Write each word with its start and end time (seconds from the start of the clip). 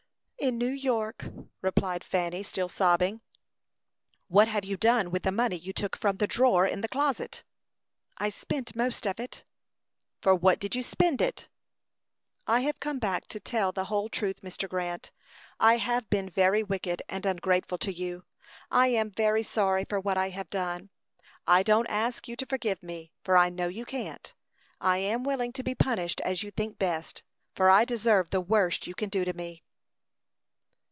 "In 0.49 0.57
New 0.57 0.71
York," 0.71 1.25
replied 1.61 2.03
Fanny, 2.03 2.41
still 2.41 2.67
sobbing. 2.67 3.21
"What 4.27 4.47
have 4.47 4.65
you 4.65 4.75
done 4.75 5.11
with 5.11 5.21
the 5.21 5.31
money 5.31 5.55
you 5.55 5.71
took 5.71 5.95
from 5.95 6.17
the 6.17 6.25
drawer 6.25 6.65
in 6.65 6.81
the 6.81 6.87
closet?" 6.87 7.43
"I 8.17 8.29
spent 8.29 8.75
most 8.75 9.05
of 9.05 9.19
it." 9.19 9.43
"For 10.19 10.33
what 10.33 10.57
did 10.59 10.73
you 10.73 10.81
spend 10.81 11.21
it?" 11.21 11.47
"I 12.47 12.61
have 12.61 12.79
come 12.79 12.97
back 12.97 13.27
to 13.27 13.39
tell 13.39 13.71
the 13.71 13.83
whole 13.83 14.09
truth, 14.09 14.37
Mr. 14.41 14.67
Grant. 14.67 15.11
I 15.59 15.77
have 15.77 16.09
been 16.09 16.27
very 16.27 16.63
wicked 16.63 17.03
and 17.07 17.23
ungrateful 17.27 17.77
to 17.77 17.93
you. 17.93 18.25
I 18.71 18.87
am 18.87 19.11
very 19.11 19.43
sorry 19.43 19.85
for 19.85 19.99
what 19.99 20.17
I 20.17 20.29
have 20.29 20.49
done; 20.49 20.89
I 21.45 21.61
don't 21.61 21.85
ask 21.87 22.27
you 22.27 22.35
to 22.37 22.47
forgive 22.47 22.81
me, 22.81 23.11
for 23.23 23.37
I 23.37 23.51
know 23.51 23.67
you 23.67 23.85
can't. 23.85 24.33
I 24.79 24.97
am 24.97 25.23
willing 25.23 25.53
to 25.53 25.61
be 25.61 25.75
punished 25.75 26.19
as 26.21 26.41
you 26.41 26.49
think 26.49 26.79
best, 26.79 27.21
for 27.53 27.69
I 27.69 27.85
deserve 27.85 28.31
the 28.31 28.41
worst 28.41 28.87
you 28.87 28.95
can 28.95 29.09
do 29.09 29.23
to 29.23 29.33
me." 29.33 29.61